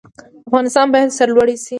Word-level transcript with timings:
افغانستان 0.49 0.85
باید 0.93 1.15
سرلوړی 1.17 1.55
شي 1.63 1.69